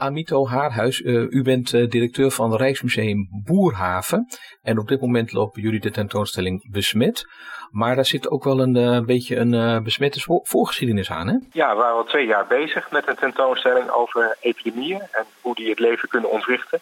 Amito 0.00 0.48
Haarhuis, 0.48 1.00
uh, 1.00 1.30
u 1.30 1.42
bent 1.42 1.72
uh, 1.72 1.88
directeur 1.88 2.30
van 2.30 2.56
Rijksmuseum 2.56 3.28
Boerhaven. 3.44 4.28
En 4.62 4.78
op 4.78 4.88
dit 4.88 5.00
moment 5.00 5.32
lopen 5.32 5.62
jullie 5.62 5.80
de 5.80 5.90
tentoonstelling 5.90 6.70
Besmet. 6.70 7.26
Maar 7.70 7.94
daar 7.94 8.04
zit 8.04 8.30
ook 8.30 8.44
wel 8.44 8.60
een 8.60 8.76
uh, 8.76 9.00
beetje 9.00 9.36
een 9.36 9.82
besmette 9.82 10.40
voorgeschiedenis 10.42 11.10
aan, 11.10 11.28
hè? 11.28 11.36
Ja, 11.52 11.70
we 11.70 11.76
waren 11.76 11.96
al 11.96 12.04
twee 12.04 12.26
jaar 12.26 12.46
bezig 12.46 12.90
met 12.90 13.08
een 13.08 13.16
tentoonstelling 13.16 13.90
over 13.90 14.36
epidemieën 14.40 15.00
en 15.00 15.24
hoe 15.40 15.54
die 15.54 15.70
het 15.70 15.78
leven 15.78 16.08
kunnen 16.08 16.30
ontwrichten. 16.30 16.80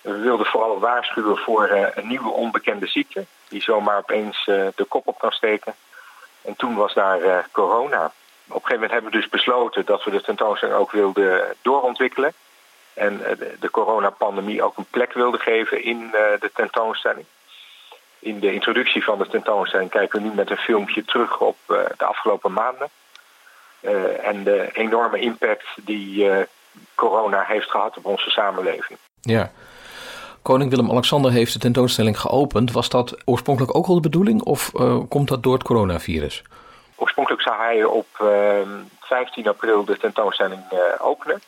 We 0.00 0.18
wilden 0.18 0.46
vooral 0.46 0.78
waarschuwen 0.78 1.36
voor 1.36 1.70
een 1.94 2.08
nieuwe 2.08 2.30
onbekende 2.30 2.86
ziekte, 2.86 3.24
die 3.48 3.62
zomaar 3.62 3.98
opeens 3.98 4.44
de 4.44 4.86
kop 4.88 5.06
op 5.06 5.18
kan 5.18 5.32
steken. 5.32 5.74
En 6.42 6.56
toen 6.56 6.74
was 6.74 6.94
daar 6.94 7.48
corona. 7.52 8.12
Op 8.48 8.54
een 8.54 8.60
gegeven 8.60 8.74
moment 8.74 8.92
hebben 8.92 9.10
we 9.10 9.16
dus 9.16 9.28
besloten 9.28 9.84
dat 9.86 10.04
we 10.04 10.10
de 10.10 10.20
tentoonstelling 10.20 10.78
ook 10.78 10.90
wilden 10.90 11.54
doorontwikkelen. 11.62 12.32
En 12.94 13.24
eh, 13.24 13.36
de 13.60 13.70
coronapandemie 13.70 14.62
ook 14.62 14.76
een 14.76 14.86
plek 14.90 15.12
wilden 15.12 15.40
geven 15.40 15.84
in 15.84 16.04
eh, 16.04 16.40
de 16.40 16.50
tentoonstelling. 16.54 17.26
In 18.18 18.40
de 18.40 18.52
introductie 18.52 19.04
van 19.04 19.18
de 19.18 19.28
tentoonstelling 19.28 19.90
kijken 19.90 20.22
we 20.22 20.28
nu 20.28 20.34
met 20.34 20.50
een 20.50 20.56
filmpje 20.56 21.04
terug 21.04 21.40
op 21.40 21.56
eh, 21.66 21.76
de 21.96 22.04
afgelopen 22.04 22.52
maanden. 22.52 22.88
en 24.22 24.44
de 24.44 24.68
enorme 24.72 25.18
impact 25.18 25.66
die 25.76 26.30
corona 26.94 27.42
heeft 27.42 27.70
gehad 27.70 27.96
op 27.96 28.04
onze 28.04 28.30
samenleving. 28.30 28.98
Ja. 29.20 29.50
Koning 30.42 30.70
Willem-Alexander 30.70 31.30
heeft 31.30 31.52
de 31.52 31.58
tentoonstelling 31.58 32.20
geopend. 32.20 32.72
Was 32.72 32.88
dat 32.88 33.16
oorspronkelijk 33.24 33.76
ook 33.76 33.86
al 33.86 33.94
de 33.94 34.00
bedoeling 34.00 34.42
of 34.42 34.70
komt 35.08 35.28
dat 35.28 35.42
door 35.42 35.52
het 35.52 35.62
coronavirus? 35.62 36.42
Oorspronkelijk 36.94 37.42
zou 37.42 37.56
hij 37.56 37.84
op 37.84 38.06
15 39.00 39.42
ehm, 39.42 39.48
april 39.48 39.84
de 39.84 39.96
tentoonstelling 39.96 40.62
eh, 40.70 40.78
openen. 40.98 41.42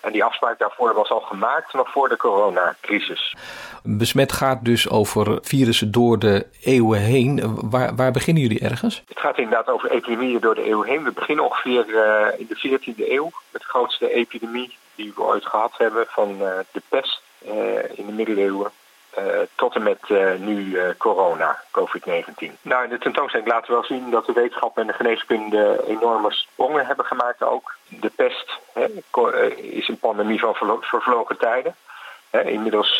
En 0.00 0.12
die 0.12 0.24
afspraak 0.24 0.58
daarvoor 0.58 0.94
was 0.94 1.10
al 1.10 1.20
gemaakt 1.20 1.72
nog 1.72 1.90
voor 1.90 2.08
de 2.08 2.16
coronacrisis. 2.16 3.36
Besmet 3.82 4.32
gaat 4.32 4.64
dus 4.64 4.90
over 4.90 5.38
virussen 5.42 5.92
door 5.92 6.18
de 6.18 6.46
eeuwen 6.60 7.00
heen. 7.00 7.58
Waar, 7.70 7.94
waar 7.94 8.10
beginnen 8.10 8.42
jullie 8.42 8.60
ergens? 8.60 9.02
Het 9.08 9.20
gaat 9.20 9.38
inderdaad 9.38 9.68
over 9.68 9.90
epidemieën 9.90 10.40
door 10.40 10.54
de 10.54 10.64
eeuwen 10.64 10.88
heen. 10.88 11.04
We 11.04 11.12
beginnen 11.12 11.44
ongeveer 11.44 11.88
uh, 11.88 12.40
in 12.40 12.46
de 12.48 12.78
14e 12.78 13.08
eeuw 13.10 13.30
met 13.50 13.62
de 13.62 13.68
grootste 13.68 14.12
epidemie 14.12 14.76
die 14.94 15.12
we 15.16 15.22
ooit 15.22 15.46
gehad 15.46 15.72
hebben 15.78 16.06
van 16.08 16.30
uh, 16.30 16.58
de 16.72 16.82
pest 16.88 17.22
in 17.94 18.06
de 18.06 18.12
middeleeuwen. 18.12 18.70
Uh, 19.18 19.40
tot 19.54 19.74
en 19.74 19.82
met 19.82 19.98
uh, 20.08 20.34
nu 20.34 20.64
uh, 20.64 20.88
corona, 20.98 21.62
COVID-19. 21.70 22.52
Nou, 22.62 22.84
in 22.84 22.90
de 22.90 22.98
tentoonstelling 22.98 23.48
laten 23.48 23.66
we 23.66 23.72
wel 23.72 23.84
zien 23.84 24.10
dat 24.10 24.26
de 24.26 24.32
wetenschap 24.32 24.78
en 24.78 24.86
de 24.86 24.92
geneeskunde 24.92 25.84
enorme 25.86 26.32
sprongen 26.32 26.86
hebben 26.86 27.04
gemaakt 27.04 27.42
ook. 27.42 27.74
De 27.88 28.10
pest 28.16 28.58
hè, 28.72 28.86
is 29.54 29.88
een 29.88 29.98
pandemie 29.98 30.38
van 30.40 30.54
vervlogen 30.80 31.38
tijden. 31.38 31.74
Inmiddels 32.30 32.98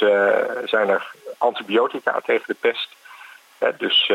zijn 0.65 0.89
er 0.89 1.13
antibiotica 1.39 2.21
tegen 2.25 2.45
de 2.47 2.57
pest. 2.61 2.89
dus 3.79 4.07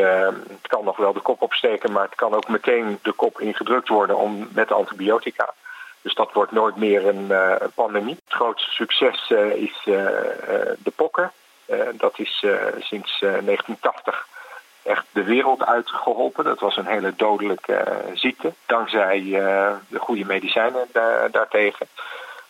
het 0.48 0.66
kan 0.66 0.84
nog 0.84 0.96
wel 0.96 1.12
de 1.12 1.20
kop 1.20 1.42
opsteken, 1.42 1.92
maar 1.92 2.04
het 2.04 2.14
kan 2.14 2.34
ook 2.34 2.48
meteen 2.48 2.98
de 3.02 3.12
kop 3.12 3.40
ingedrukt 3.40 3.88
worden 3.88 4.16
om, 4.16 4.48
met 4.52 4.72
antibiotica. 4.72 5.54
Dus 6.02 6.14
dat 6.14 6.32
wordt 6.32 6.52
nooit 6.52 6.76
meer 6.76 7.06
een 7.06 7.32
pandemie. 7.74 8.18
Het 8.24 8.34
grootste 8.34 8.70
succes 8.70 9.30
is 9.54 9.80
de 9.84 10.92
pokken. 10.96 11.32
Eh, 11.70 11.78
dat 11.94 12.09
is 12.20 12.42
eh, 12.44 12.52
sinds 12.78 13.18
1980 13.20 14.28
eh, 14.82 14.92
echt 14.92 15.06
de 15.12 15.24
wereld 15.24 15.64
uitgeholpen. 15.64 16.44
Dat 16.44 16.60
was 16.60 16.76
een 16.76 16.86
hele 16.86 17.12
dodelijke 17.16 18.04
ziekte, 18.14 18.52
dankzij 18.66 19.20
de 19.88 19.98
goede 19.98 20.24
medicijnen 20.24 20.86
daartegen. 21.30 21.86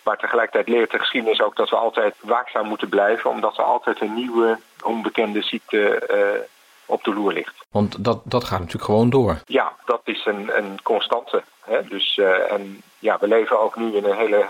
Maar 0.03 0.17
tegelijkertijd 0.17 0.69
leert 0.69 0.91
de 0.91 0.99
geschiedenis 0.99 1.41
ook 1.41 1.57
dat 1.57 1.71
we 1.71 1.77
altijd 1.77 2.15
waakzaam 2.21 2.67
moeten 2.67 2.89
blijven, 2.89 3.31
omdat 3.31 3.59
er 3.59 3.65
altijd 3.65 4.01
een 4.01 4.15
nieuwe 4.15 4.59
onbekende 4.83 5.43
ziekte 5.43 6.49
op 6.87 7.05
de 7.05 7.15
loer 7.15 7.33
ligt. 7.33 7.55
Want 7.71 8.05
dat, 8.05 8.21
dat 8.25 8.45
gaat 8.45 8.59
natuurlijk 8.59 8.85
gewoon 8.85 9.11
door. 9.11 9.41
Ja, 9.47 9.73
dat 9.85 10.01
is 10.05 10.27
een, 10.27 10.51
een 10.57 10.83
constante. 10.83 11.43
Hè? 11.61 11.85
Dus, 11.85 12.19
en 12.49 12.83
ja, 12.99 13.17
we 13.21 13.29
leven 13.29 13.61
ook 13.61 13.77
nu 13.77 13.97
in 13.97 14.05
een 14.05 14.17
hele 14.17 14.47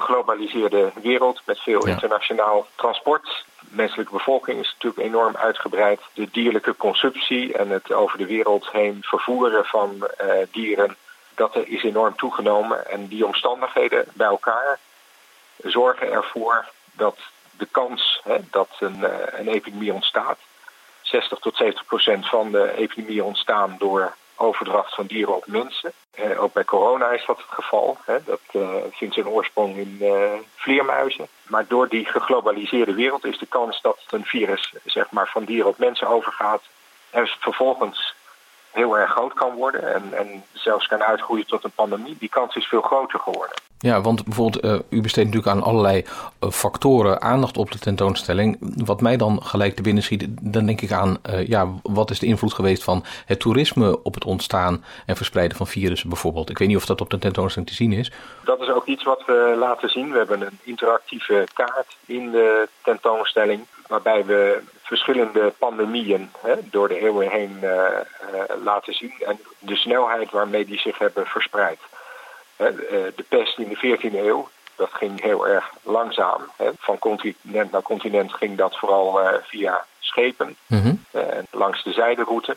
geglobaliseerde 0.00 0.92
wereld 1.02 1.40
met 1.44 1.60
veel 1.60 1.86
internationaal 1.86 2.66
transport 2.74 3.44
menselijke 3.70 4.12
bevolking 4.12 4.60
is 4.60 4.72
natuurlijk 4.72 5.08
enorm 5.08 5.36
uitgebreid. 5.36 6.00
De 6.12 6.28
dierlijke 6.32 6.76
consumptie 6.76 7.52
en 7.52 7.70
het 7.70 7.92
over 7.92 8.18
de 8.18 8.26
wereld 8.26 8.70
heen 8.70 8.98
vervoeren 9.00 9.64
van 9.64 10.08
uh, 10.22 10.32
dieren, 10.50 10.96
dat 11.34 11.56
is 11.56 11.82
enorm 11.82 12.16
toegenomen. 12.16 12.90
En 12.90 13.06
die 13.06 13.26
omstandigheden 13.26 14.04
bij 14.12 14.26
elkaar 14.26 14.78
zorgen 15.56 16.12
ervoor 16.12 16.68
dat 16.92 17.18
de 17.56 17.66
kans 17.70 18.20
hè, 18.24 18.38
dat 18.50 18.68
een, 18.78 18.98
uh, 18.98 19.08
een 19.32 19.48
epidemie 19.48 19.92
ontstaat, 19.92 20.38
60 21.02 21.38
tot 21.38 21.56
70 21.56 21.86
procent 21.86 22.28
van 22.28 22.50
de 22.50 22.72
epidemieën 22.76 23.24
ontstaan 23.24 23.76
door 23.78 24.14
overdracht 24.36 24.94
van 24.94 25.06
dieren 25.06 25.36
op 25.36 25.46
mensen. 25.46 25.92
Uh, 26.18 26.42
ook 26.42 26.52
bij 26.52 26.64
corona 26.64 27.10
is 27.10 27.24
dat 27.26 27.36
het 27.36 27.46
geval. 27.48 27.96
Hè. 28.04 28.24
Dat 28.24 28.40
uh, 28.52 28.68
vindt 28.90 29.14
zijn 29.14 29.28
oorsprong 29.28 29.76
in 29.76 29.98
uh, 30.00 30.32
vleermuizen. 30.54 31.28
Maar 31.46 31.66
door 31.66 31.88
die 31.88 32.04
geglobaliseerde 32.04 32.94
wereld 32.94 33.24
is 33.24 33.38
de 33.38 33.46
kans 33.46 33.82
dat 33.82 33.98
een 34.10 34.24
virus 34.24 34.74
zeg 34.84 35.10
maar, 35.10 35.28
van 35.28 35.44
dieren 35.44 35.68
op 35.68 35.78
mensen 35.78 36.08
overgaat 36.08 36.62
en 37.10 37.26
vervolgens 37.26 38.14
heel 38.70 38.98
erg 38.98 39.10
groot 39.10 39.34
kan 39.34 39.54
worden 39.54 39.94
en, 39.94 40.14
en 40.14 40.44
zelfs 40.52 40.86
kan 40.86 41.02
uitgroeien 41.02 41.46
tot 41.46 41.64
een 41.64 41.70
pandemie, 41.70 42.16
die 42.18 42.28
kans 42.28 42.56
is 42.56 42.66
veel 42.66 42.82
groter 42.82 43.18
geworden. 43.18 43.56
Ja, 43.78 44.00
want 44.00 44.24
bijvoorbeeld, 44.24 44.64
uh, 44.64 44.98
u 44.98 45.00
besteedt 45.00 45.26
natuurlijk 45.26 45.56
aan 45.56 45.62
allerlei 45.62 46.04
uh, 46.40 46.50
factoren 46.50 47.22
aandacht 47.22 47.56
op 47.56 47.70
de 47.70 47.78
tentoonstelling. 47.78 48.56
Wat 48.84 49.00
mij 49.00 49.16
dan 49.16 49.42
gelijk 49.42 49.76
te 49.76 49.82
binnen 49.82 50.02
schiet, 50.02 50.26
dan 50.40 50.66
denk 50.66 50.80
ik 50.80 50.92
aan, 50.92 51.18
uh, 51.30 51.46
ja, 51.46 51.68
wat 51.82 52.10
is 52.10 52.18
de 52.18 52.26
invloed 52.26 52.54
geweest 52.54 52.84
van 52.84 53.04
het 53.26 53.40
toerisme 53.40 54.02
op 54.02 54.14
het 54.14 54.24
ontstaan 54.24 54.84
en 55.06 55.16
verspreiden 55.16 55.56
van 55.56 55.66
virussen 55.66 56.08
bijvoorbeeld? 56.08 56.50
Ik 56.50 56.58
weet 56.58 56.68
niet 56.68 56.76
of 56.76 56.86
dat 56.86 57.00
op 57.00 57.10
de 57.10 57.18
tentoonstelling 57.18 57.70
te 57.70 57.76
zien 57.76 57.92
is. 57.92 58.12
Dat 58.44 58.60
is 58.60 58.68
ook 58.68 58.86
iets 58.86 59.04
wat 59.04 59.22
we 59.26 59.54
laten 59.58 59.88
zien. 59.88 60.10
We 60.10 60.18
hebben 60.18 60.40
een 60.40 60.58
interactieve 60.62 61.46
kaart 61.54 61.96
in 62.06 62.30
de 62.30 62.68
tentoonstelling, 62.82 63.66
waarbij 63.86 64.24
we 64.24 64.62
verschillende 64.82 65.52
pandemieën 65.58 66.30
hè, 66.40 66.54
door 66.70 66.88
de 66.88 67.00
eeuwen 67.00 67.30
heen 67.30 67.64
laten 68.64 68.94
zien 68.94 69.12
en 69.26 69.38
de 69.58 69.76
snelheid 69.76 70.30
waarmee 70.30 70.64
die 70.64 70.78
zich 70.78 70.98
hebben 70.98 71.26
verspreid. 71.26 71.78
Eh, 72.56 72.66
de 73.16 73.24
pest 73.28 73.58
in 73.58 73.68
de 73.68 73.76
14e 73.76 74.26
eeuw, 74.26 74.48
dat 74.76 74.90
ging 74.92 75.22
heel 75.22 75.48
erg 75.48 75.70
langzaam. 75.82 76.50
Van 76.78 76.98
continent 76.98 77.70
naar 77.70 77.82
continent 77.82 78.32
ging 78.32 78.56
dat 78.56 78.78
vooral 78.78 79.20
eh, 79.20 79.38
via 79.42 79.84
schepen 79.98 80.56
mm 80.66 81.04
en 81.10 81.46
langs 81.50 81.82
de 81.82 81.92
zijderoute. 81.92 82.56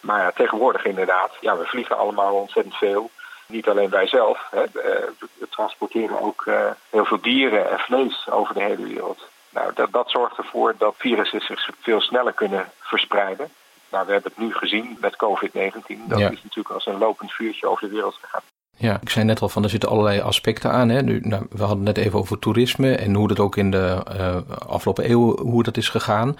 Maar 0.00 0.20
ja, 0.20 0.30
tegenwoordig 0.30 0.84
inderdaad, 0.84 1.30
ja, 1.40 1.56
we 1.56 1.64
vliegen 1.64 1.98
allemaal 1.98 2.34
ontzettend 2.34 2.74
veel. 2.74 3.10
Niet 3.46 3.68
alleen 3.68 3.90
wij 3.90 4.06
zelf, 4.06 4.48
hè. 4.50 4.64
we 4.72 5.48
transporteren 5.50 6.20
ook 6.20 6.44
heel 6.90 7.04
veel 7.04 7.20
dieren 7.20 7.70
en 7.70 7.78
vlees 7.78 8.26
over 8.30 8.54
de 8.54 8.62
hele 8.62 8.86
wereld. 8.86 9.28
Nou, 9.50 9.72
dat, 9.74 9.92
dat 9.92 10.10
zorgt 10.10 10.36
ervoor 10.36 10.74
dat 10.78 10.94
virussen 10.98 11.40
zich 11.40 11.68
veel 11.80 12.00
sneller 12.00 12.32
kunnen 12.32 12.70
verspreiden. 12.80 13.50
Nou, 13.88 14.06
we 14.06 14.12
hebben 14.12 14.32
het 14.34 14.44
nu 14.44 14.54
gezien 14.54 14.96
met 15.00 15.16
COVID-19. 15.24 16.06
Dat 16.06 16.18
is 16.18 16.42
natuurlijk 16.42 16.70
als 16.70 16.86
een 16.86 16.98
lopend 16.98 17.32
vuurtje 17.32 17.68
over 17.68 17.88
de 17.88 17.94
wereld 17.94 18.18
gegaan. 18.20 18.42
Ja, 18.78 18.98
ik 19.00 19.08
zei 19.08 19.24
net 19.24 19.40
al 19.40 19.48
van 19.48 19.62
er 19.62 19.70
zitten 19.70 19.88
allerlei 19.88 20.20
aspecten 20.20 20.72
aan. 20.72 20.88
Hè. 20.88 21.02
Nu, 21.02 21.20
nou, 21.22 21.46
we 21.50 21.62
hadden 21.64 21.86
het 21.86 21.96
net 21.96 22.06
even 22.06 22.18
over 22.18 22.38
toerisme 22.38 22.94
en 22.94 23.14
hoe 23.14 23.28
dat 23.28 23.40
ook 23.40 23.56
in 23.56 23.70
de 23.70 24.02
uh, 24.16 24.36
afgelopen 24.66 25.10
eeuw 25.10 25.36
hoe 25.38 25.62
dat 25.62 25.76
is 25.76 25.88
gegaan. 25.88 26.36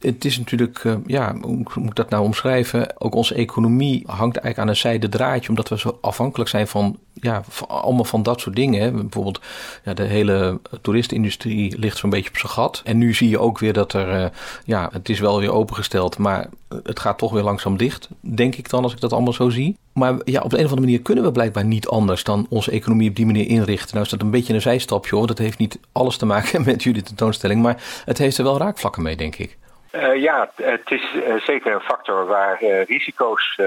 Het 0.00 0.24
is 0.24 0.38
natuurlijk, 0.38 0.84
uh, 0.84 0.94
ja, 1.06 1.34
hoe 1.40 1.56
moet 1.56 1.88
ik 1.88 1.94
dat 1.94 2.10
nou 2.10 2.24
omschrijven? 2.24 3.00
Ook 3.00 3.14
onze 3.14 3.34
economie 3.34 4.02
hangt 4.06 4.36
eigenlijk 4.36 4.58
aan 4.58 4.68
een 4.68 4.76
zijde 4.76 5.08
draadje, 5.08 5.48
omdat 5.48 5.68
we 5.68 5.78
zo 5.78 5.98
afhankelijk 6.00 6.50
zijn 6.50 6.68
van, 6.68 6.98
ja, 7.20 7.42
allemaal 7.68 8.04
van 8.04 8.22
dat 8.22 8.40
soort 8.40 8.56
dingen. 8.56 8.96
Bijvoorbeeld, 8.96 9.40
ja, 9.84 9.94
de 9.94 10.02
hele 10.02 10.60
toeristenindustrie 10.82 11.78
ligt 11.78 11.96
zo'n 11.96 12.10
beetje 12.10 12.30
op 12.30 12.36
zijn 12.36 12.52
gat. 12.52 12.80
En 12.84 12.98
nu 12.98 13.14
zie 13.14 13.28
je 13.28 13.38
ook 13.38 13.58
weer 13.58 13.72
dat 13.72 13.92
er, 13.92 14.22
uh, 14.22 14.26
ja, 14.64 14.88
het 14.92 15.08
is 15.08 15.20
wel 15.20 15.38
weer 15.38 15.52
opengesteld, 15.52 16.18
maar 16.18 16.48
het 16.82 17.00
gaat 17.00 17.18
toch 17.18 17.32
weer 17.32 17.42
langzaam 17.42 17.76
dicht, 17.76 18.08
denk 18.20 18.54
ik 18.54 18.70
dan, 18.70 18.82
als 18.82 18.92
ik 18.92 19.00
dat 19.00 19.12
allemaal 19.12 19.32
zo 19.32 19.48
zie. 19.48 19.76
Maar 19.92 20.14
ja, 20.24 20.40
op 20.40 20.50
de 20.50 20.58
een 20.58 20.64
of 20.64 20.70
andere 20.70 20.86
manier 20.86 21.02
kunnen 21.02 21.24
we 21.24 21.32
blijkbaar 21.32 21.64
niet 21.64 21.88
anders 21.88 22.24
dan 22.24 22.46
onze 22.48 22.70
economie 22.70 23.08
op 23.08 23.16
die 23.16 23.26
manier 23.26 23.46
inrichten. 23.46 23.92
Nou 23.92 24.04
is 24.04 24.10
dat 24.10 24.22
een 24.22 24.30
beetje 24.30 24.54
een 24.54 24.60
zijstapje 24.60 25.16
hoor. 25.16 25.26
Dat 25.26 25.38
heeft 25.38 25.58
niet 25.58 25.78
alles 25.92 26.16
te 26.16 26.26
maken 26.26 26.64
met 26.70 26.82
jullie 26.82 27.02
tentoonstelling. 27.02 27.62
Maar 27.62 28.02
het 28.04 28.18
heeft 28.18 28.38
er 28.38 28.44
wel 28.44 28.58
raakvlakken 28.58 29.02
mee, 29.02 29.16
denk 29.16 29.36
ik. 29.36 29.58
Uh, 29.98 30.22
ja, 30.22 30.50
het 30.56 30.90
is 30.90 31.12
uh, 31.14 31.34
zeker 31.40 31.72
een 31.72 31.80
factor 31.80 32.26
waar 32.26 32.62
uh, 32.62 32.84
risico's 32.84 33.58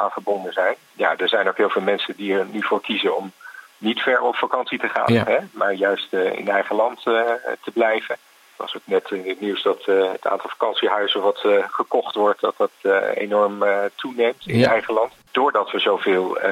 aan 0.00 0.10
verbonden 0.10 0.52
zijn. 0.52 0.74
Ja, 0.92 1.16
er 1.16 1.28
zijn 1.28 1.48
ook 1.48 1.56
heel 1.56 1.70
veel 1.70 1.82
mensen 1.82 2.16
die 2.16 2.34
er 2.34 2.46
nu 2.50 2.62
voor 2.62 2.80
kiezen 2.80 3.16
om 3.16 3.32
niet 3.78 4.00
ver 4.00 4.20
op 4.20 4.36
vakantie 4.36 4.78
te 4.78 4.88
gaan, 4.88 5.12
ja. 5.12 5.24
hè, 5.24 5.38
maar 5.52 5.72
juist 5.72 6.12
in 6.12 6.48
eigen 6.48 6.76
land 6.76 7.02
te 7.02 7.70
blijven. 7.72 8.16
was 8.56 8.76
ook 8.76 8.82
net 8.84 9.10
in 9.10 9.28
het 9.28 9.40
nieuws 9.40 9.62
dat 9.62 9.84
het 9.84 10.26
aantal 10.26 10.50
vakantiehuizen 10.50 11.20
wat 11.20 11.44
gekocht 11.70 12.14
wordt, 12.14 12.40
dat 12.40 12.54
dat 12.56 12.70
enorm 13.14 13.64
toeneemt 13.94 14.46
in 14.46 14.58
ja. 14.58 14.70
eigen 14.70 14.94
land 14.94 15.12
doordat 15.38 15.70
we 15.70 15.78
zoveel 15.78 16.38
uh, 16.38 16.42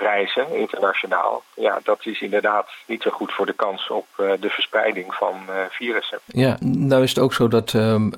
reizen 0.00 0.54
internationaal, 0.54 1.42
ja, 1.54 1.80
dat 1.84 2.06
is 2.06 2.20
inderdaad 2.20 2.68
niet 2.86 3.02
zo 3.02 3.10
goed 3.10 3.32
voor 3.32 3.46
de 3.46 3.52
kans 3.52 3.88
op 3.88 4.06
uh, 4.16 4.32
de 4.40 4.48
verspreiding 4.48 5.14
van 5.14 5.34
uh, 5.48 5.54
virussen. 5.70 6.18
Ja, 6.26 6.56
nou 6.60 7.02
is 7.02 7.08
het 7.08 7.18
ook 7.18 7.32
zo 7.32 7.48
dat 7.48 7.74
ehm, 7.74 8.12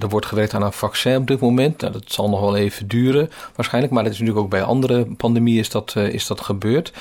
er 0.00 0.08
wordt 0.08 0.26
gewerkt 0.26 0.54
aan 0.54 0.62
een 0.62 0.72
vaccin 0.72 1.16
op 1.16 1.26
dit 1.26 1.40
moment. 1.40 1.80
Nou, 1.80 1.92
dat 1.92 2.02
zal 2.06 2.28
nog 2.28 2.40
wel 2.40 2.56
even 2.56 2.88
duren 2.88 3.30
waarschijnlijk, 3.56 3.94
maar 3.94 4.02
dat 4.02 4.12
is 4.12 4.18
natuurlijk 4.18 4.44
ook 4.44 4.50
bij 4.50 4.62
andere 4.62 5.06
pandemieën 5.16 5.58
is 5.58 5.70
dat, 5.70 5.96
is 5.96 6.26
dat 6.26 6.40
gebeurd. 6.40 6.92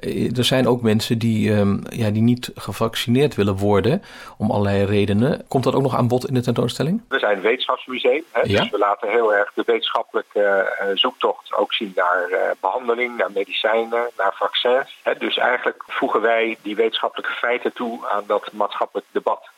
Eh, 0.00 0.36
er 0.36 0.44
zijn 0.44 0.68
ook 0.68 0.82
mensen 0.82 1.18
die, 1.18 1.52
ehm, 1.52 1.78
ja, 1.88 2.10
die 2.10 2.22
niet 2.22 2.50
gevaccineerd 2.54 3.34
willen 3.34 3.56
worden 3.56 4.02
om 4.38 4.50
allerlei 4.50 4.84
redenen. 4.84 5.44
Komt 5.48 5.64
dat 5.64 5.74
ook 5.74 5.82
nog 5.82 5.96
aan 5.96 6.08
bod 6.08 6.28
in 6.28 6.34
de 6.34 6.40
tentoonstelling? 6.40 7.02
We 7.08 7.18
zijn 7.18 7.36
een 7.36 7.42
wetenschapsmuseum, 7.42 8.24
hè, 8.30 8.42
dus 8.42 8.70
we 8.70 8.78
laten 8.78 9.08
heel 9.08 9.34
erg 9.34 9.52
de 9.54 9.62
wetenschappelijke 9.66 10.76
uh, 10.82 10.86
zoektocht 10.94 11.54
ook 11.54 11.72
zien 11.72 11.92
naar 12.02 12.30
uh, 12.30 12.50
behandeling, 12.60 13.16
naar 13.16 13.32
medicijnen, 13.32 14.10
naar 14.16 14.34
vaccins. 14.34 14.98
Hè. 15.02 15.14
Dus 15.14 15.36
eigenlijk 15.36 15.82
voegen 15.86 16.20
wij 16.20 16.58
die 16.62 16.76
wetenschappelijke 16.76 17.32
feiten 17.32 17.72
toe 17.72 18.08
aan 18.08 18.24
dat 18.26 18.52
maatschappelijk 18.52 19.06
debat. 19.10 19.48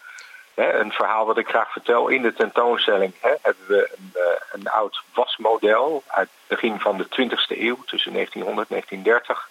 een 0.54 0.92
verhaal 0.92 1.26
wat 1.26 1.38
ik 1.38 1.48
graag 1.48 1.72
vertel 1.72 2.08
in 2.08 2.22
de 2.22 2.34
tentoonstelling 2.34 3.12
hebben 3.20 3.66
we 3.66 3.90
een, 3.96 4.12
een 4.52 4.68
oud 4.68 5.02
wasmodel 5.14 6.02
uit 6.06 6.28
het 6.28 6.48
begin 6.48 6.80
van 6.80 6.96
de 6.96 7.04
20e 7.04 7.58
eeuw, 7.58 7.78
tussen 7.84 8.12
1900 8.12 8.68
en 8.68 8.74
1930. 8.74 9.48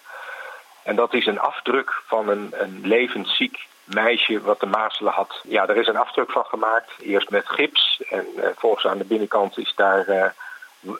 En 0.82 0.96
dat 0.96 1.14
is 1.14 1.26
een 1.26 1.40
afdruk 1.40 2.02
van 2.06 2.28
een, 2.28 2.48
een 2.52 2.80
levensziek 2.82 3.66
meisje 3.84 4.40
wat 4.40 4.60
de 4.60 4.66
mazelen 4.66 5.12
had. 5.12 5.40
Ja, 5.42 5.68
er 5.68 5.76
is 5.76 5.86
een 5.86 5.96
afdruk 5.96 6.30
van 6.30 6.44
gemaakt. 6.44 6.90
Eerst 6.98 7.30
met 7.30 7.48
gips 7.48 8.02
en 8.08 8.26
uh, 8.36 8.46
volgens 8.56 8.86
aan 8.86 8.98
de 8.98 9.04
binnenkant 9.04 9.58
is 9.58 9.72
daar 9.76 10.34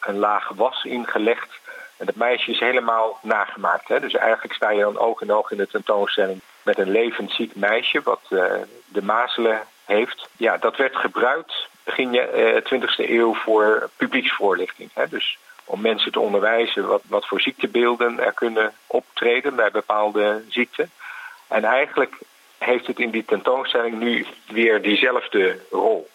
een 0.00 0.19
laag 0.19 0.49
was 0.49 0.85
ingelegd. 0.85 1.61
En 2.03 2.09
dat 2.09 2.17
meisje 2.17 2.51
is 2.51 2.61
helemaal 2.61 3.19
nagemaakt. 3.23 3.89
Hè? 3.89 4.01
Dus 4.01 4.15
eigenlijk 4.15 4.55
sta 4.55 4.71
je 4.71 4.81
dan 4.81 4.99
oog 4.99 5.21
in 5.21 5.33
oog 5.33 5.51
in 5.51 5.57
de 5.57 5.67
tentoonstelling 5.67 6.41
met 6.63 6.79
een 6.79 6.91
levensziek 6.91 7.55
meisje 7.55 8.01
wat 8.05 8.21
uh, 8.31 8.45
de 8.87 9.03
mazelen 9.03 9.61
heeft. 9.85 10.29
Ja, 10.37 10.57
dat 10.57 10.77
werd 10.77 10.97
gebruikt 10.97 11.69
begin 11.85 12.21
20e 12.75 13.11
eeuw 13.11 13.35
voor 13.35 13.91
publieksvoorlichting. 13.97 14.91
Hè? 14.95 15.09
Dus 15.09 15.39
om 15.65 15.81
mensen 15.81 16.13
te 16.13 16.21
onderwijzen 16.21 16.87
wat, 16.87 17.03
wat 17.07 17.27
voor 17.27 17.41
ziektebeelden 17.41 18.21
er 18.21 18.33
kunnen 18.33 18.73
optreden 18.87 19.55
bij 19.55 19.71
bepaalde 19.71 20.45
ziekten. 20.49 20.91
En 21.49 21.65
eigenlijk 21.65 22.15
heeft 22.59 22.87
het 22.87 22.99
in 22.99 23.11
die 23.11 23.25
tentoonstelling 23.25 23.99
nu 23.99 24.27
weer 24.47 24.83
diezelfde 24.83 25.59
rol. 25.71 26.11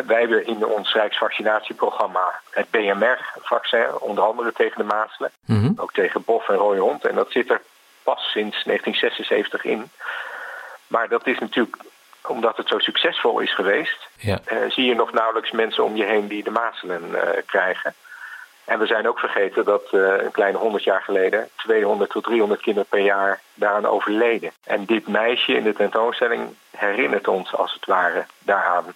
Wij 0.00 0.18
hebben 0.18 0.46
in 0.46 0.66
ons 0.66 0.92
Rijksvaccinatieprogramma 0.92 2.40
het 2.50 2.70
BMR-vaccin, 2.70 3.98
onder 3.98 4.24
andere 4.24 4.52
tegen 4.52 4.78
de 4.78 4.94
mazelen, 4.94 5.30
mhm. 5.44 5.72
ook 5.76 5.92
tegen 5.92 6.24
bof 6.24 6.48
en 6.48 6.54
rode 6.54 6.80
hond. 6.80 7.06
En 7.06 7.14
dat 7.14 7.30
zit 7.30 7.50
er 7.50 7.60
pas 8.02 8.30
sinds 8.30 8.64
1976 8.64 9.64
in. 9.64 9.90
Maar 10.86 11.08
dat 11.08 11.26
is 11.26 11.38
natuurlijk, 11.38 11.76
omdat 12.26 12.56
het 12.56 12.68
zo 12.68 12.78
succesvol 12.78 13.40
is 13.40 13.54
geweest, 13.54 14.08
ja. 14.16 14.38
eh, 14.44 14.56
zie 14.68 14.84
je 14.84 14.94
nog 14.94 15.12
nauwelijks 15.12 15.50
mensen 15.50 15.84
om 15.84 15.96
je 15.96 16.04
heen 16.04 16.28
die 16.28 16.44
de 16.44 16.50
mazelen 16.50 17.14
eh, 17.14 17.42
krijgen. 17.46 17.94
En 18.64 18.78
we 18.78 18.86
zijn 18.86 19.08
ook 19.08 19.18
vergeten 19.18 19.64
dat 19.64 19.82
uh, 19.92 20.22
een 20.22 20.30
kleine 20.30 20.58
100 20.58 20.84
jaar 20.84 21.02
geleden 21.02 21.48
200 21.56 22.10
tot 22.10 22.24
300 22.24 22.60
kinderen 22.60 22.88
per 22.88 23.00
jaar 23.00 23.40
daaraan 23.54 23.86
overleden. 23.86 24.52
En 24.64 24.84
dit 24.84 25.08
meisje 25.08 25.52
in 25.52 25.62
de 25.62 25.72
tentoonstelling 25.72 26.54
herinnert 26.76 27.28
ons 27.28 27.54
als 27.54 27.72
het 27.72 27.86
ware 27.86 28.26
daaraan. 28.38 28.94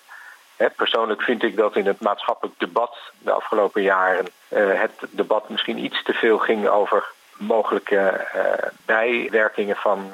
Persoonlijk 0.76 1.22
vind 1.22 1.42
ik 1.42 1.56
dat 1.56 1.76
in 1.76 1.86
het 1.86 2.00
maatschappelijk 2.00 2.58
debat 2.58 2.96
de 3.18 3.32
afgelopen 3.32 3.82
jaren 3.82 4.26
uh, 4.48 4.80
het 4.80 4.92
debat 5.10 5.48
misschien 5.48 5.84
iets 5.84 6.02
te 6.02 6.12
veel 6.12 6.38
ging 6.38 6.68
over 6.68 7.12
mogelijke 7.36 8.26
uh, 8.34 8.42
bijwerkingen 8.84 9.76
van 9.76 10.10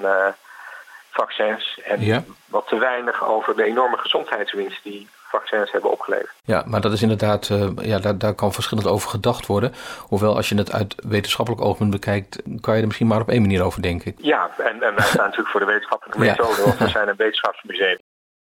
vaccins. 1.11 1.81
En 1.85 2.27
wat 2.47 2.69
te 2.69 2.79
weinig 2.79 3.25
over 3.25 3.57
de 3.57 3.65
enorme 3.65 3.97
gezondheidswinst 3.99 4.83
die 4.83 5.09
vaccins 5.33 5.73
hebben 5.73 5.91
opgeleverd. 5.91 6.33
Ja, 6.45 6.63
maar 6.67 6.81
dat 6.81 6.93
is 6.93 7.03
inderdaad, 7.03 7.49
uh, 7.49 7.69
ja, 7.77 7.99
daar, 7.99 8.19
daar 8.19 8.35
kan 8.35 8.53
verschillend 8.53 8.89
over 8.89 9.11
gedacht 9.11 9.47
worden. 9.47 9.75
Hoewel 9.99 10.37
als 10.37 10.49
je 10.49 10.55
het 10.55 10.73
uit 10.73 10.95
wetenschappelijk 11.09 11.65
oogpunt 11.65 11.91
bekijkt, 11.91 12.43
kan 12.61 12.75
je 12.75 12.81
er 12.81 12.87
misschien 12.87 13.07
maar 13.07 13.21
op 13.21 13.29
één 13.29 13.41
manier 13.41 13.63
over 13.63 13.83
denken. 13.83 14.15
Ja, 14.17 14.51
en, 14.59 14.83
en 14.83 14.95
wij 14.95 15.05
staan 15.05 15.25
natuurlijk 15.25 15.49
voor 15.51 15.61
de 15.61 15.67
wetenschappelijke 15.67 16.19
methode, 16.19 16.63
want 16.63 16.79
we 16.79 16.89
zijn 16.89 17.09
een 17.09 17.17
wetenschapsmuseum. 17.17 17.99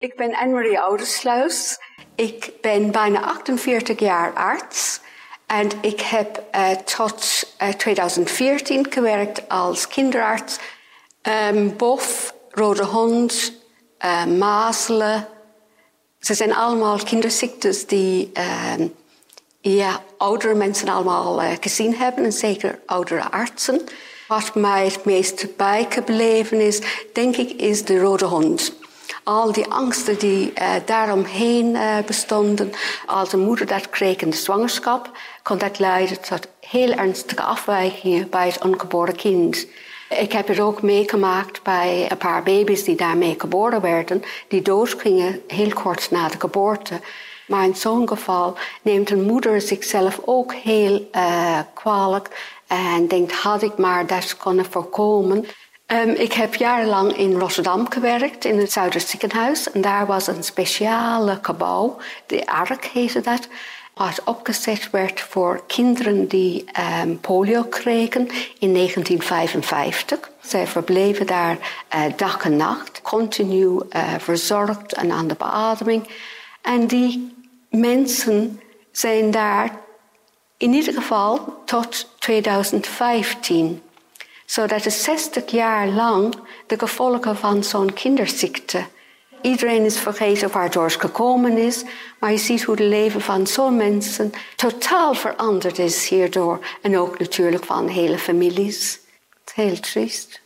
Ik 0.03 0.15
ben 0.15 0.35
Anne-Marie 0.35 0.79
Oudersluis. 0.79 1.79
Ik 2.15 2.51
ben 2.61 2.91
bijna 2.91 3.21
48 3.21 3.99
jaar 3.99 4.33
arts. 4.33 4.99
En 5.45 5.69
ik 5.81 6.01
heb 6.01 6.43
uh, 6.55 6.69
tot 6.69 7.45
uh, 7.61 7.69
2014 7.69 8.91
gewerkt 8.91 9.49
als 9.49 9.87
kinderarts. 9.87 10.57
Um, 11.51 11.77
bof, 11.77 12.35
rode 12.49 12.85
hond, 12.85 13.53
uh, 14.05 14.25
mazelen, 14.25 15.27
ze 16.19 16.33
zijn 16.33 16.55
allemaal 16.55 16.97
kinderziektes 17.03 17.85
die 17.85 18.31
uh, 18.33 18.87
ja, 19.61 20.01
oudere 20.17 20.53
mensen 20.53 20.87
allemaal 20.87 21.57
gezien 21.59 21.95
hebben, 21.95 22.23
en 22.23 22.33
zeker 22.33 22.79
oudere 22.85 23.31
artsen. 23.31 23.81
Wat 24.27 24.55
mij 24.55 24.85
het 24.85 25.05
meest 25.05 25.55
bijgebleven 25.57 26.61
is, 26.61 26.81
denk 27.13 27.35
ik, 27.35 27.51
is 27.61 27.85
de 27.85 27.99
rode 27.99 28.25
hond. 28.25 28.81
Al 29.23 29.51
die 29.51 29.67
angsten 29.67 30.19
die 30.19 30.53
uh, 30.61 30.69
daaromheen 30.85 31.77
bestonden, 32.05 32.71
als 33.05 33.33
een 33.33 33.39
moeder 33.39 33.65
dat 33.65 33.89
kreeg 33.89 34.21
in 34.21 34.29
de 34.29 34.35
zwangerschap, 34.35 35.11
kon 35.43 35.57
dat 35.57 35.79
leiden 35.79 36.21
tot 36.21 36.47
heel 36.59 36.91
ernstige 36.91 37.41
afwijkingen 37.41 38.29
bij 38.29 38.47
het 38.47 38.63
ongeboren 38.63 39.15
kind. 39.15 39.67
Ik 40.09 40.31
heb 40.31 40.47
het 40.47 40.59
ook 40.59 40.81
meegemaakt 40.81 41.63
bij 41.63 42.05
een 42.09 42.17
paar 42.17 42.43
baby's 42.43 42.83
die 42.83 42.95
daarmee 42.95 43.35
geboren 43.37 43.81
werden, 43.81 44.23
die 44.47 44.61
doodgingen 44.61 45.41
heel 45.47 45.73
kort 45.73 46.11
na 46.11 46.27
de 46.27 46.39
geboorte. 46.39 46.99
Maar 47.47 47.65
in 47.65 47.75
zo'n 47.75 48.07
geval 48.07 48.57
neemt 48.81 49.09
een 49.09 49.23
moeder 49.23 49.61
zichzelf 49.61 50.19
ook 50.25 50.53
heel 50.53 51.09
uh, 51.11 51.59
kwalijk 51.73 52.55
en 52.67 53.07
denkt, 53.07 53.31
had 53.31 53.61
ik 53.61 53.77
maar 53.77 54.07
dat 54.07 54.37
kunnen 54.37 54.65
voorkomen. 54.65 55.45
Um, 55.93 56.09
ik 56.09 56.33
heb 56.33 56.55
jarenlang 56.55 57.17
in 57.17 57.39
Rotterdam 57.39 57.91
gewerkt, 57.91 58.45
in 58.45 58.57
het 58.57 58.71
Zuiderziekenhuis. 58.71 59.71
En 59.71 59.81
daar 59.81 60.05
was 60.05 60.27
een 60.27 60.43
speciale 60.43 61.39
gebouw, 61.41 61.97
de 62.25 62.45
ARK 62.45 62.85
heette 62.85 63.21
dat 63.21 63.47
wat 63.93 64.21
opgezet 64.25 64.89
werd 64.89 65.21
voor 65.21 65.63
kinderen 65.67 66.27
die 66.27 66.65
um, 67.03 67.19
polio 67.19 67.63
kregen 67.63 68.27
in 68.59 68.73
1955. 68.73 70.31
Zij 70.41 70.67
verbleven 70.67 71.25
daar 71.25 71.57
uh, 71.95 72.01
dag 72.15 72.43
en 72.43 72.57
nacht, 72.57 73.01
continu 73.01 73.65
uh, 73.65 74.13
verzorgd 74.17 74.93
en 74.93 75.11
aan 75.11 75.27
de 75.27 75.35
beademing. 75.35 76.07
En 76.61 76.87
die 76.87 77.35
mensen 77.69 78.61
zijn 78.91 79.31
daar 79.31 79.71
in 80.57 80.73
ieder 80.73 80.93
geval 80.93 81.61
tot 81.65 82.09
2015. 82.19 83.81
Zodat 84.45 84.83
het 84.83 84.93
60 84.93 85.51
jaar 85.51 85.87
lang 85.87 86.35
de 86.67 86.79
gevolgen 86.79 87.37
van 87.37 87.63
zo'n 87.63 87.93
kinderziekte 87.93 88.85
Iedereen 89.43 89.85
is 89.85 89.99
vergeten 89.99 90.51
waardoor 90.51 90.83
het 90.83 91.01
gekomen 91.01 91.57
is. 91.57 91.83
Maar 92.19 92.31
je 92.31 92.37
ziet 92.37 92.63
hoe 92.63 92.75
het 92.75 92.83
leven 92.83 93.21
van 93.21 93.47
zo'n 93.47 93.75
mensen 93.75 94.31
totaal 94.55 95.13
veranderd 95.13 95.79
is 95.79 96.09
hierdoor. 96.09 96.59
En 96.81 96.97
ook 96.97 97.19
natuurlijk 97.19 97.65
van 97.65 97.87
hele 97.87 98.17
families. 98.17 98.99
Het 99.43 99.53
is 99.57 99.63
heel 99.63 99.79
triest. 99.79 100.41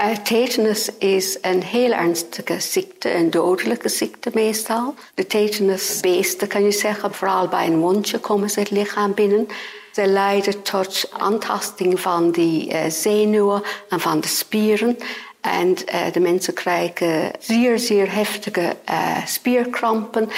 Uh, 0.00 0.16
tetanus 0.16 0.90
is 0.98 1.38
een 1.40 1.62
heel 1.62 1.92
ernstige 1.92 2.60
ziekte, 2.60 3.14
een 3.14 3.30
dodelijke 3.30 3.88
ziekte 3.88 4.30
meestal. 4.34 4.94
De 5.14 5.26
tetanusbeesten 5.26 6.48
kan 6.48 6.64
je 6.64 6.72
zeggen, 6.72 7.14
vooral 7.14 7.48
bij 7.48 7.66
een 7.66 7.78
wondje 7.78 8.18
komen 8.18 8.50
ze 8.50 8.60
het 8.60 8.70
lichaam 8.70 9.14
binnen. 9.14 9.48
Ze 9.94 10.06
leiden 10.06 10.62
tot 10.62 11.08
aantasting 11.12 12.00
van 12.00 12.30
die 12.30 12.72
uh, 12.72 12.84
zenuwen 12.88 13.62
en 13.88 14.00
van 14.00 14.20
de 14.20 14.28
spieren. 14.28 14.98
En 15.40 15.68
uh, 15.68 16.12
de 16.12 16.20
mensen 16.20 16.54
krijgen 16.54 17.30
zeer, 17.38 17.78
zeer 17.78 18.14
heftige 18.14 18.76
uh, 18.90 19.26
spierkrampen. 19.26 20.28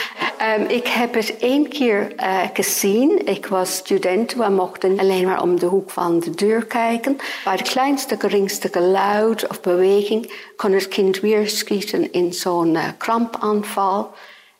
Um, 0.59 0.67
ik 0.67 0.87
heb 0.87 1.15
het 1.15 1.37
één 1.39 1.69
keer 1.69 2.13
gezien. 2.53 3.27
Ik 3.27 3.47
was 3.47 3.77
student. 3.77 4.35
We 4.35 4.49
mochten 4.49 4.99
alleen 4.99 5.25
maar 5.25 5.43
om 5.43 5.59
de 5.59 5.67
hoek 5.67 5.91
van 5.91 6.21
de 6.21 6.31
deur 6.31 6.65
kijken. 6.65 7.17
Bij 7.45 7.57
de 7.57 7.63
kleinste, 7.63 8.17
geringste 8.19 8.69
geluid 8.73 9.49
of 9.49 9.61
beweging 9.61 10.33
kon 10.57 10.73
het 10.73 10.89
kind 10.89 11.21
weer 11.21 11.49
schieten 11.49 12.13
in 12.13 12.33
zo'n 12.33 12.79
krampaanval. 12.99 14.11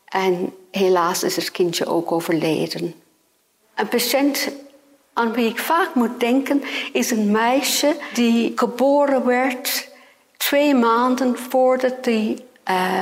En 0.05 0.53
helaas 0.71 1.23
is 1.23 1.35
het 1.35 1.51
kindje 1.51 1.85
ook 1.85 2.11
overleden. 2.11 2.93
Een 3.75 3.87
patiënt 3.87 4.49
aan 5.17 5.33
wie 5.33 5.49
ik 5.49 5.59
vaak 5.59 5.93
moet 5.93 6.19
denken 6.19 6.63
is 6.93 7.11
een 7.11 7.31
meisje 7.31 7.95
die 8.13 8.51
geboren 8.55 9.25
werd 9.25 9.89
twee 10.37 10.75
maanden 10.75 11.37
voordat 11.37 12.03
die 12.03 12.45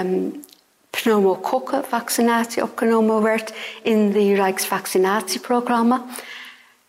um, 0.02 0.44
pneumokokkenvaccinatie 0.90 2.64
opgenomen 2.64 3.22
werd 3.22 3.54
in 3.84 3.98
het 3.98 4.38
Rijksvaccinatieprogramma. 4.38 6.04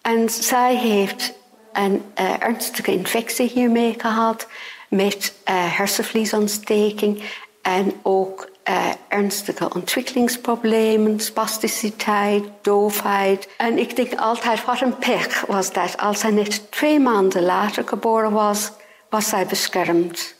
En 0.01 0.31
zij 0.31 0.77
heeft 0.77 1.33
een 1.73 2.03
uh, 2.21 2.43
ernstige 2.43 2.93
infectie 2.93 3.49
hiermee 3.49 3.95
gehad 3.99 4.49
met 4.89 5.35
uh, 5.49 5.77
hersenvliesontsteking 5.77 7.23
en 7.63 7.93
ook 8.03 8.49
uh, 8.69 8.91
ernstige 9.09 9.75
ontwikkelingsproblemen, 9.75 11.21
spasticiteit, 11.21 12.45
doofheid. 12.63 13.49
En 13.57 13.79
ik 13.79 13.97
denk 13.97 14.15
altijd, 14.15 14.65
wat 14.65 14.81
een 14.81 14.97
pech 14.97 15.47
was 15.47 15.73
dat. 15.73 15.97
Als 15.97 16.21
zij 16.21 16.31
net 16.31 16.71
twee 16.71 17.01
maanden 17.01 17.43
later 17.43 17.89
geboren 17.89 18.33
was, 18.33 18.73
was 19.11 19.29
zij 19.29 19.47
beschermd. 19.47 20.35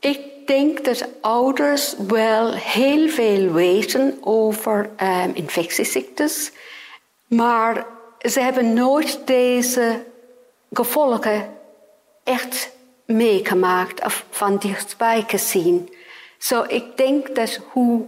Ik 0.00 0.20
denk 0.46 0.84
dat 0.84 1.08
ouders 1.20 1.94
wel 2.06 2.52
heel 2.52 3.08
veel 3.08 3.52
weten 3.52 4.18
over 4.20 4.90
um, 5.02 5.30
infectieziektes, 5.34 6.52
maar 7.26 7.86
ze 8.18 8.40
hebben 8.40 8.72
nooit 8.72 9.20
deze 9.24 10.04
gevolgen 10.72 11.50
echt 12.24 12.70
meegemaakt 13.06 14.04
of 14.04 14.24
van 14.30 14.56
dichtbij 14.58 15.24
gezien. 15.26 15.94
Zo 16.42 16.64
ik 16.68 16.96
denk 16.96 17.34
dat 17.34 17.60
hoe 17.72 18.06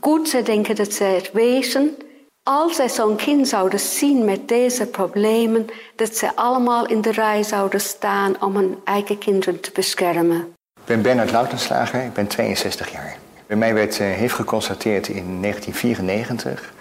goed 0.00 0.28
ze 0.28 0.42
denken 0.42 0.74
dat 0.76 0.92
ze 0.92 1.04
het 1.04 1.32
weten, 1.32 1.96
als 2.42 2.76
zij 2.76 2.88
zo'n 2.88 3.16
kind 3.16 3.48
zouden 3.48 3.80
zien 3.80 4.24
met 4.24 4.48
deze 4.48 4.86
problemen, 4.86 5.66
dat 5.96 6.16
ze 6.16 6.36
allemaal 6.36 6.86
in 6.86 7.00
de 7.00 7.12
rij 7.12 7.42
zouden 7.42 7.80
staan 7.80 8.42
om 8.42 8.56
hun 8.56 8.78
eigen 8.84 9.18
kinderen 9.18 9.60
te 9.60 9.70
beschermen. 9.74 10.36
Ik 10.80 10.84
ben 10.84 11.02
Bernard 11.02 11.30
Lautenslager, 11.30 12.04
ik 12.04 12.12
ben 12.12 12.26
62 12.26 12.92
jaar. 12.92 13.16
Bij 13.46 13.56
mij 13.56 13.74
werd 13.74 13.98
HIV 13.98 14.32
geconstateerd 14.32 15.08
in 15.08 15.40
1994 15.40 16.72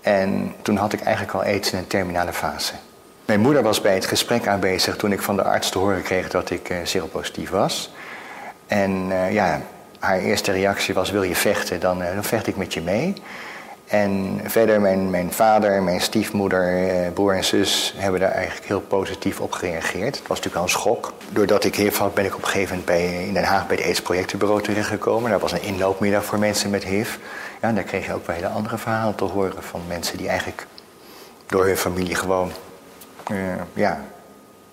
en 0.00 0.54
toen 0.62 0.76
had 0.76 0.92
ik 0.92 1.00
eigenlijk 1.00 1.34
al 1.34 1.42
aids 1.42 1.72
in 1.72 1.78
een 1.78 1.86
terminale 1.86 2.32
fase. 2.32 2.72
Mijn 3.24 3.40
moeder 3.40 3.62
was 3.62 3.80
bij 3.80 3.94
het 3.94 4.06
gesprek 4.06 4.46
aanwezig 4.46 4.96
toen 4.96 5.12
ik 5.12 5.22
van 5.22 5.36
de 5.36 5.42
arts 5.42 5.70
te 5.70 5.78
horen 5.78 6.02
kreeg 6.02 6.28
dat 6.28 6.50
ik 6.50 6.70
uh, 6.70 6.76
seropositief 6.82 7.50
was. 7.50 7.92
En 8.66 8.90
uh, 9.08 9.32
ja, 9.32 9.60
haar 9.98 10.18
eerste 10.18 10.52
reactie 10.52 10.94
was: 10.94 11.10
Wil 11.10 11.22
je 11.22 11.36
vechten? 11.36 11.80
Dan, 11.80 12.02
uh, 12.02 12.14
dan 12.14 12.24
vecht 12.24 12.46
ik 12.46 12.56
met 12.56 12.74
je 12.74 12.80
mee. 12.80 13.14
En 13.86 14.40
verder, 14.44 14.80
mijn, 14.80 15.10
mijn 15.10 15.32
vader, 15.32 15.82
mijn 15.82 16.00
stiefmoeder, 16.00 16.90
broer 17.14 17.34
en 17.34 17.44
zus 17.44 17.94
hebben 17.96 18.20
daar 18.20 18.30
eigenlijk 18.30 18.66
heel 18.66 18.80
positief 18.80 19.40
op 19.40 19.52
gereageerd. 19.52 20.16
Het 20.16 20.26
was 20.26 20.40
natuurlijk 20.40 20.54
wel 20.54 20.62
een 20.62 20.68
schok. 20.68 21.12
Doordat 21.30 21.64
ik 21.64 21.76
HIV 21.76 21.96
had, 21.96 22.14
ben 22.14 22.24
ik 22.24 22.34
op 22.34 22.42
een 22.42 22.48
gegeven 22.48 22.76
moment 22.76 22.86
bij, 22.86 23.26
in 23.26 23.34
Den 23.34 23.44
Haag 23.44 23.66
bij 23.66 23.76
het 23.76 23.86
AIDS-projectenbureau 23.86 24.62
terechtgekomen. 24.62 25.30
Daar 25.30 25.38
was 25.38 25.52
een 25.52 25.62
inloopmiddag 25.62 26.24
voor 26.24 26.38
mensen 26.38 26.70
met 26.70 26.84
HIV. 26.84 27.16
Ja, 27.60 27.68
en 27.68 27.74
daar 27.74 27.84
kreeg 27.84 28.06
je 28.06 28.12
ook 28.12 28.26
wel 28.26 28.36
hele 28.36 28.48
andere 28.48 28.78
verhalen 28.78 29.14
te 29.14 29.24
horen 29.24 29.62
van 29.62 29.80
mensen 29.88 30.16
die 30.16 30.28
eigenlijk 30.28 30.66
door 31.46 31.66
hun 31.66 31.76
familie 31.76 32.14
gewoon 32.14 32.52
uh, 33.32 33.38
ja, 33.72 34.04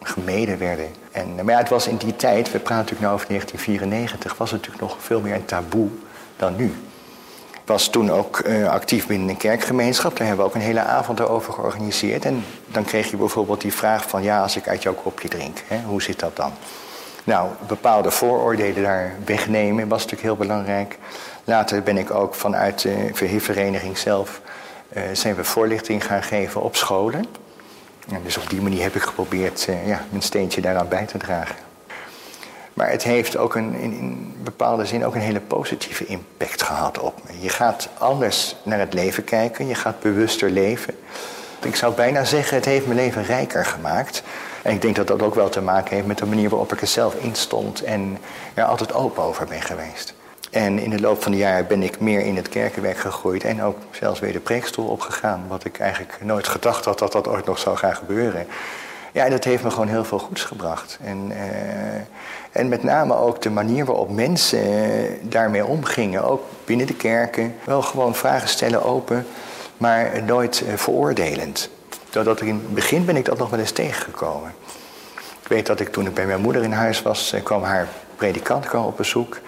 gemeden 0.08 0.58
werden. 0.58 0.88
En, 1.12 1.36
maar 1.36 1.54
ja, 1.54 1.58
het 1.58 1.70
was 1.70 1.88
in 1.88 1.98
die 1.98 2.16
tijd, 2.16 2.52
we 2.52 2.60
praten 2.60 2.76
natuurlijk 2.76 3.02
nu 3.02 3.14
over 3.14 3.28
1994, 3.28 4.38
was 4.38 4.52
het 4.52 4.60
natuurlijk 4.60 4.92
nog 4.92 5.04
veel 5.04 5.22
meer 5.22 5.36
een 5.36 5.46
taboe 5.46 5.90
dan 6.36 6.56
nu. 6.56 6.74
Ik 7.64 7.70
was 7.70 7.88
toen 7.88 8.12
ook 8.12 8.40
uh, 8.40 8.70
actief 8.70 9.08
binnen 9.08 9.30
een 9.30 9.38
kerkgemeenschap. 9.38 10.18
Daar 10.18 10.28
hebben 10.28 10.46
we 10.46 10.52
ook 10.52 10.58
een 10.58 10.68
hele 10.68 10.80
avond 10.80 11.22
over 11.22 11.54
georganiseerd. 11.54 12.26
En 12.26 12.46
dan 12.68 12.84
kreeg 12.84 13.10
je 13.10 13.18
bijvoorbeeld 13.18 13.62
die 13.62 13.74
vraag 13.74 14.10
van... 14.10 14.24
ja, 14.24 14.42
als 14.42 14.56
ik 14.56 14.68
uit 14.68 14.84
jouw 14.84 14.94
kopje 14.94 15.28
drink, 15.28 15.58
hè, 15.68 15.82
hoe 15.82 16.02
zit 16.02 16.20
dat 16.20 16.36
dan? 16.36 16.52
Nou, 17.24 17.50
bepaalde 17.68 18.12
vooroordelen 18.12 18.84
daar 18.84 19.16
wegnemen 19.26 19.88
was 19.88 20.02
natuurlijk 20.02 20.22
heel 20.22 20.48
belangrijk. 20.48 20.98
Later 21.44 21.84
ben 21.84 21.98
ik 21.98 22.12
ook 22.12 22.36
vanuit 22.36 22.82
de 22.82 23.10
verhifvereniging 23.14 23.98
zelf... 23.98 24.42
Uh, 24.98 25.04
zijn 25.14 25.36
we 25.36 25.44
voorlichting 25.44 26.06
gaan 26.06 26.24
geven 26.24 26.62
op 26.62 26.76
scholen. 26.76 27.26
En 28.10 28.22
dus 28.24 28.38
op 28.38 28.50
die 28.50 28.62
manier 28.62 28.82
heb 28.82 28.96
ik 28.96 29.02
geprobeerd 29.02 29.68
uh, 29.70 29.88
ja, 29.88 30.06
mijn 30.10 30.22
steentje 30.22 30.62
daaraan 30.62 30.88
bij 30.88 31.06
te 31.06 31.18
dragen. 31.18 31.56
Maar 32.74 32.90
het 32.90 33.04
heeft 33.04 33.38
ook 33.38 33.56
een, 33.56 33.74
in, 33.74 33.98
in 33.98 34.36
bepaalde 34.44 34.86
zin 34.86 35.06
ook 35.06 35.16
een 35.16 35.22
hele 35.22 35.40
positieve 35.40 36.06
impact 36.06 36.62
gehad 36.62 37.00
op 37.00 37.22
me. 37.26 37.42
Je 37.42 37.50
gaat 37.50 37.90
anders 37.98 38.56
naar 38.64 38.80
het 38.80 38.94
leven 38.94 39.24
kijken, 39.24 39.68
je 39.68 39.76
gaat 39.76 40.00
bewuster 40.00 40.50
leven. 40.50 40.96
Ik 41.62 41.76
zou 41.76 41.94
bijna 41.94 42.24
zeggen, 42.24 42.56
het 42.58 42.66
heeft 42.66 42.86
mijn 42.86 42.98
leven 42.98 43.24
rijker 43.24 43.66
gemaakt. 43.66 44.24
En 44.62 44.74
ik 44.74 44.82
denk 44.82 44.96
dat 44.96 45.08
dat 45.08 45.22
ook 45.22 45.36
wel 45.36 45.50
te 45.50 45.62
maken 45.62 45.96
heeft 45.96 46.08
met 46.08 46.18
de 46.18 46.26
manier 46.26 46.50
waarop 46.50 46.74
ik 46.74 46.82
er 46.82 46.88
zelf 46.88 47.16
in 47.16 47.36
stond 47.36 47.82
en 47.82 48.18
er 48.54 48.64
altijd 48.64 48.94
open 48.94 49.24
over 49.24 49.46
ben 49.46 49.62
geweest. 49.62 50.14
En 50.54 50.80
in 50.80 50.90
de 50.90 51.00
loop 51.00 51.24
van 51.24 51.32
de 51.32 51.38
jaren 51.38 51.68
ben 51.68 51.84
ik 51.84 52.00
meer 52.00 52.20
in 52.20 52.36
het 52.36 52.50
kerkenwerk 52.50 52.98
gegroeid 52.98 53.44
en 53.44 53.64
ook 53.64 53.78
zelfs 53.92 54.20
weer 54.20 54.32
de 54.32 54.40
preekstoel 54.40 54.88
opgegaan. 54.88 55.46
Wat 55.48 55.66
ik 55.66 55.80
eigenlijk 55.80 56.18
nooit 56.22 56.48
gedacht 56.48 56.86
had 56.86 57.00
dat 57.00 57.12
dat 57.12 57.28
ooit 57.28 57.46
nog 57.46 57.60
zou 57.60 57.78
gaan 57.78 57.96
gebeuren. 57.96 58.48
Ja, 59.12 59.26
en 59.26 59.32
dat 59.32 59.44
heeft 59.44 59.64
me 59.64 59.72
gewoon 59.72 59.88
heel 59.88 60.06
veel 60.06 60.20
goeds 60.20 60.44
gebracht. 60.44 61.00
En, 61.04 61.32
uh, 61.32 61.38
en 62.52 62.68
met 62.70 62.84
name 62.84 63.16
ook 63.16 63.42
de 63.42 63.50
manier 63.50 63.86
waarop 63.86 64.12
mensen 64.12 64.60
daarmee 65.30 65.66
omgingen, 65.66 66.24
ook 66.24 66.44
binnen 66.66 66.88
de 66.88 66.96
kerken. 66.96 67.56
Wel 67.64 67.82
gewoon 67.82 68.16
vragen 68.16 68.50
stellen 68.50 68.84
open, 68.84 69.26
maar 69.78 70.24
nooit 70.24 70.64
uh, 70.68 70.74
veroordelend. 70.76 71.70
Doordat 72.10 72.42
ik 72.42 72.48
in 72.48 72.56
het 72.56 72.74
begin 72.74 73.06
ben 73.06 73.16
ik 73.16 73.26
dat 73.26 73.38
nog 73.38 73.50
wel 73.50 73.60
eens 73.60 73.72
tegengekomen. 73.72 74.54
Ik 75.42 75.48
weet 75.48 75.66
dat 75.66 75.80
ik 75.80 75.92
toen 75.92 76.06
ik 76.06 76.14
bij 76.14 76.26
mijn 76.26 76.42
moeder 76.42 76.64
in 76.64 76.72
huis 76.72 77.02
was, 77.02 77.36
kwam 77.44 77.64
haar 77.64 77.88
predikant 78.16 78.74
op 78.74 78.98
bezoek. 78.98 79.40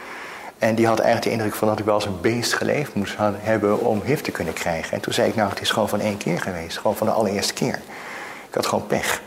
En 0.60 0.76
die 0.76 0.88
had 0.88 1.00
eigenlijk 1.00 1.28
de 1.28 1.44
indruk 1.44 1.56
van 1.60 1.68
dat 1.68 1.80
ik 1.80 1.86
wel 1.86 1.94
als 1.94 2.06
een 2.06 2.22
beest 2.22 2.54
geleefd 2.54 2.94
moest 2.94 3.16
hebben 3.18 3.80
om 3.80 4.02
HIV 4.06 4.22
te 4.22 4.32
kunnen 4.32 4.54
krijgen. 4.54 4.94
En 4.94 5.02
toen 5.02 5.14
zei 5.14 5.30
ik, 5.30 5.36
nou, 5.36 5.50
het 5.50 5.62
is 5.62 5.70
gewoon 5.70 5.90
van 5.90 6.00
één 6.00 6.18
keer 6.18 6.42
geweest. 6.42 6.78
Gewoon 6.78 6.96
van 6.96 7.08
de 7.08 7.14
allereerste 7.14 7.54
keer. 7.54 7.80
Ik 8.48 8.54
had 8.54 8.66
gewoon 8.66 8.88
pech. 8.88 9.22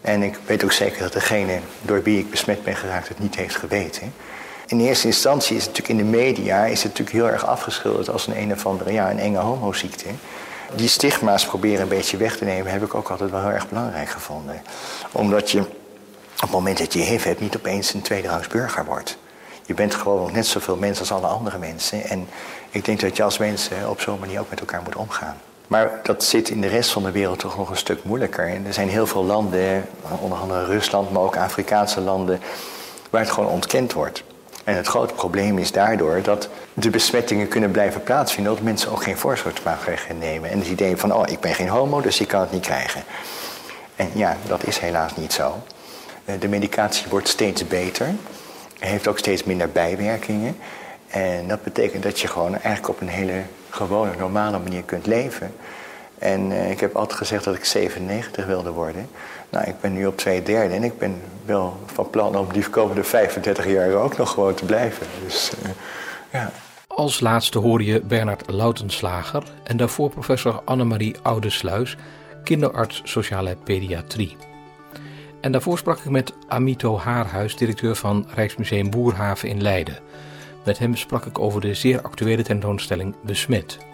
En 0.00 0.22
ik 0.22 0.38
weet 0.46 0.64
ook 0.64 0.72
zeker 0.72 1.02
dat 1.02 1.12
degene 1.12 1.58
door 1.82 2.02
wie 2.02 2.18
ik 2.18 2.30
besmet 2.30 2.64
ben 2.64 2.76
geraakt 2.76 3.08
het 3.08 3.18
niet 3.18 3.36
heeft 3.36 3.56
geweten. 3.56 4.12
In 4.66 4.80
eerste 4.80 5.06
instantie 5.06 5.56
is 5.56 5.64
het 5.64 5.70
natuurlijk 5.76 6.00
in 6.00 6.10
de 6.10 6.16
media 6.16 6.64
is 6.64 6.82
het 6.82 6.88
natuurlijk 6.88 7.16
heel 7.16 7.30
erg 7.30 7.46
afgeschilderd 7.46 8.10
als 8.10 8.26
een 8.26 8.38
een 8.38 8.52
of 8.52 8.66
andere, 8.66 8.92
ja, 8.92 9.10
een 9.10 9.18
enge 9.18 9.38
homoziekte. 9.38 10.06
Die 10.74 10.88
stigma's 10.88 11.46
proberen 11.46 11.82
een 11.82 11.88
beetje 11.88 12.16
weg 12.16 12.36
te 12.36 12.44
nemen 12.44 12.72
heb 12.72 12.84
ik 12.84 12.94
ook 12.94 13.08
altijd 13.08 13.30
wel 13.30 13.40
heel 13.40 13.50
erg 13.50 13.68
belangrijk 13.68 14.08
gevonden. 14.08 14.62
Omdat 15.12 15.50
je 15.50 15.60
op 15.60 16.40
het 16.40 16.50
moment 16.50 16.78
dat 16.78 16.92
je 16.92 16.98
HIV 16.98 17.24
hebt 17.24 17.40
niet 17.40 17.56
opeens 17.56 17.94
een 17.94 18.02
tweederangs 18.02 18.46
burger 18.46 18.84
wordt. 18.84 19.18
Je 19.68 19.74
bent 19.74 19.94
gewoon 19.94 20.20
nog 20.20 20.32
net 20.32 20.46
zoveel 20.46 20.76
mensen 20.76 21.00
als 21.00 21.22
alle 21.22 21.32
andere 21.32 21.58
mensen. 21.58 22.04
En 22.04 22.28
ik 22.70 22.84
denk 22.84 23.00
dat 23.00 23.16
je 23.16 23.22
als 23.22 23.38
mensen 23.38 23.90
op 23.90 24.00
zo'n 24.00 24.18
manier 24.18 24.40
ook 24.40 24.50
met 24.50 24.60
elkaar 24.60 24.82
moet 24.82 24.96
omgaan. 24.96 25.36
Maar 25.66 26.00
dat 26.02 26.24
zit 26.24 26.48
in 26.48 26.60
de 26.60 26.66
rest 26.66 26.90
van 26.90 27.02
de 27.02 27.10
wereld 27.10 27.38
toch 27.38 27.56
nog 27.56 27.70
een 27.70 27.76
stuk 27.76 28.04
moeilijker. 28.04 28.48
En 28.48 28.66
er 28.66 28.72
zijn 28.72 28.88
heel 28.88 29.06
veel 29.06 29.24
landen, 29.24 29.88
onder 30.20 30.38
andere 30.38 30.64
Rusland, 30.64 31.12
maar 31.12 31.22
ook 31.22 31.36
Afrikaanse 31.36 32.00
landen, 32.00 32.40
waar 33.10 33.20
het 33.20 33.30
gewoon 33.30 33.50
ontkend 33.50 33.92
wordt. 33.92 34.22
En 34.64 34.76
het 34.76 34.86
grote 34.86 35.14
probleem 35.14 35.58
is 35.58 35.72
daardoor 35.72 36.22
dat 36.22 36.48
de 36.74 36.90
besmettingen 36.90 37.48
kunnen 37.48 37.70
blijven 37.70 38.02
plaatsvinden, 38.02 38.54
dat 38.54 38.62
mensen 38.62 38.90
ook 38.90 39.02
geen 39.02 39.18
voorzorgsmaatregelen 39.18 40.18
nemen. 40.18 40.50
En 40.50 40.58
het 40.58 40.68
idee 40.68 40.96
van, 40.96 41.14
oh, 41.14 41.22
ik 41.26 41.40
ben 41.40 41.54
geen 41.54 41.68
homo, 41.68 42.00
dus 42.00 42.20
ik 42.20 42.28
kan 42.28 42.40
het 42.40 42.52
niet 42.52 42.66
krijgen. 42.66 43.02
En 43.96 44.10
ja, 44.14 44.36
dat 44.46 44.66
is 44.66 44.78
helaas 44.78 45.16
niet 45.16 45.32
zo. 45.32 45.62
Eh, 46.24 46.34
de 46.40 46.48
medicatie 46.48 47.06
wordt 47.08 47.28
steeds 47.28 47.66
beter 47.66 48.14
heeft 48.78 49.08
ook 49.08 49.18
steeds 49.18 49.44
minder 49.44 49.70
bijwerkingen. 49.70 50.56
En 51.08 51.48
dat 51.48 51.62
betekent 51.62 52.02
dat 52.02 52.20
je 52.20 52.28
gewoon 52.28 52.52
eigenlijk 52.52 52.88
op 52.88 53.00
een 53.00 53.08
hele 53.08 53.42
gewone, 53.70 54.10
normale 54.18 54.58
manier 54.58 54.82
kunt 54.82 55.06
leven. 55.06 55.54
En 56.18 56.50
uh, 56.50 56.70
ik 56.70 56.80
heb 56.80 56.96
altijd 56.96 57.18
gezegd 57.18 57.44
dat 57.44 57.54
ik 57.54 57.64
97 57.64 58.46
wilde 58.46 58.70
worden. 58.70 59.08
Nou, 59.50 59.66
ik 59.66 59.80
ben 59.80 59.92
nu 59.92 60.06
op 60.06 60.16
twee 60.16 60.42
derde 60.42 60.74
en 60.74 60.82
ik 60.82 60.98
ben 60.98 61.20
wel 61.44 61.76
van 61.86 62.10
plan 62.10 62.36
om 62.36 62.52
die 62.52 62.68
komende 62.70 63.04
35 63.04 63.66
jaar 63.66 63.92
ook 63.92 64.16
nog 64.16 64.30
gewoon 64.30 64.54
te 64.54 64.64
blijven. 64.64 65.06
Dus, 65.24 65.52
uh, 65.62 65.70
ja. 66.32 66.50
Als 66.86 67.20
laatste 67.20 67.58
hoor 67.58 67.82
je 67.82 68.00
Bernard 68.00 68.50
Lautenslager 68.50 69.42
en 69.64 69.76
daarvoor 69.76 70.10
professor 70.10 70.62
Annemarie 70.64 71.16
Oudesluis, 71.22 71.96
kinderarts 72.44 73.00
sociale 73.04 73.56
pediatrie. 73.64 74.36
En 75.40 75.52
daarvoor 75.52 75.78
sprak 75.78 75.98
ik 75.98 76.10
met 76.10 76.32
Amito 76.48 76.98
Haarhuis, 76.98 77.56
directeur 77.56 77.94
van 77.94 78.26
Rijksmuseum 78.34 78.90
Boerhaven 78.90 79.48
in 79.48 79.62
Leiden. 79.62 79.98
Met 80.64 80.78
hem 80.78 80.96
sprak 80.96 81.26
ik 81.26 81.38
over 81.38 81.60
de 81.60 81.74
zeer 81.74 82.02
actuele 82.02 82.42
tentoonstelling 82.42 83.14
Besmet. 83.22 83.87